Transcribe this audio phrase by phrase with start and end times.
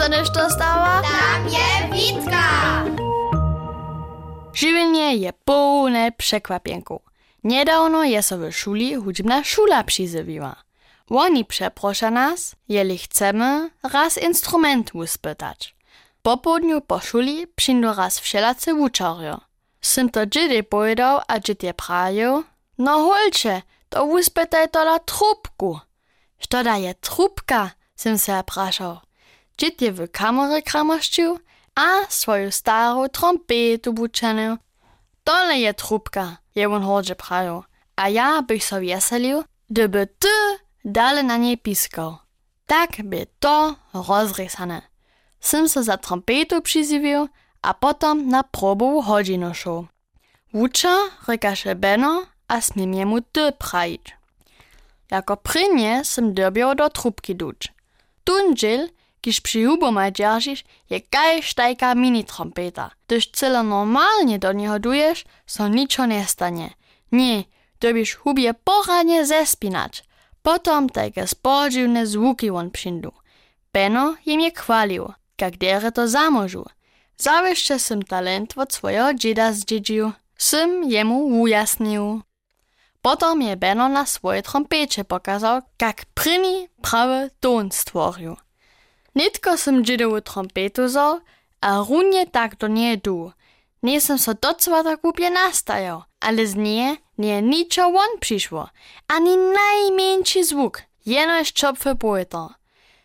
[0.00, 1.02] dostaneš to stała?
[1.02, 2.84] Tam je Witka!
[4.52, 7.02] Żywienie je pełne przekwapienków.
[7.44, 10.56] Niedawno je so w szuli hudźbna szula przyzywiła.
[11.10, 15.74] Oni przeprosza nas, jeli chcemy raz instrument uspytać.
[16.22, 19.40] Po południu po szuli przyjdą raz wszelacy uczorio.
[19.80, 22.42] Sym to dzidy pojedał, a dzidzie prają,
[22.78, 25.80] no holcze, to uspytaj to na trubku.
[26.38, 29.09] Što da je trubka, sym se praszał.
[29.60, 30.62] Dzid je w kamerę
[31.74, 34.56] a swoją starą trompetu buczenił.
[35.24, 37.14] Dole je trubka, je on hodže
[37.96, 40.28] a ja bych so weselił, gdyby ty
[40.84, 42.18] dale na niej piskał.
[42.66, 44.82] Tak by to rozrysane.
[45.40, 47.28] Sym se za trompetu przyzywił,
[47.62, 49.86] a potom na probu hodzinu szł.
[50.54, 50.96] Wucza
[51.28, 54.16] rykaše Beno, a smiem jemu ty prajić.
[55.10, 57.72] Jako prynie sym dobiał do trubki duć.
[58.24, 58.88] Tundziel,
[60.12, 62.90] dzierżysz, je kaj sztajka mini trompeta.
[63.06, 66.70] Gdyż cyle normalnie do niego dujesz, so niczo nie stanie.
[67.12, 67.44] Nie,
[67.80, 70.04] dobisz hubie poradnie zespinać.
[70.42, 73.12] Potom takie spodziwne zvuki on przyndu.
[73.72, 76.66] Beno im je chwalił, jak dere to zamożu.
[77.16, 82.22] Zawieszcze sym talent od swojego dzieda zdziedził, sym jemu ujasnił.
[83.02, 88.36] Potom je Beno na swojej trompecie pokazał, jak pryni prawy ton stworzył.
[89.14, 91.20] Nitko sym dzidowu trompetu zał,
[91.60, 93.32] a runie tak do niej du.
[93.82, 98.68] Nie sam so docela tak głupie nastajał, ale z niej nie niczo on przyszło,
[99.08, 102.48] ani najmniejszy zwuk, jeno jest czopwy poeta.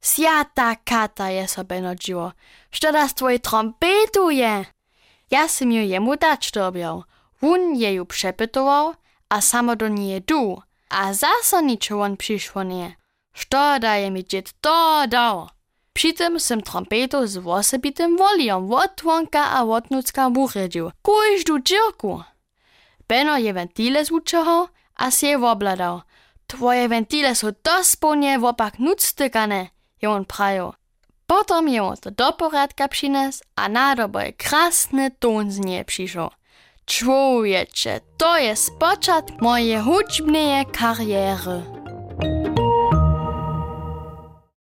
[0.00, 2.32] Sjata kata je so Beno dziło,
[2.70, 4.64] što das twoj trompetu je?
[5.30, 7.04] Ja sam ju jemu dać dobiał,
[7.42, 8.94] on je ju przepytował,
[9.28, 12.96] a samo do niej du, a zaso niczo on przyszło nie.
[13.32, 15.48] Što daje mi dzied to dał?
[15.98, 22.22] Przy tym sem trompetu z wosebitym woliom wotłonka a wotnucka wuchedził, każdu dzierku.
[23.08, 24.66] Beno je wentile zvučoval
[24.96, 26.00] a si je wobladał.
[26.46, 29.66] Twoje wentile są dospołnie wopak nuctykane,
[30.02, 30.74] je on prajo.
[31.26, 36.30] Potom je on to do poradka přines a nadobo je krasny ton z nie přišel.
[36.86, 41.62] Człowiecze, to jest początek mojej hudźbnej kariery.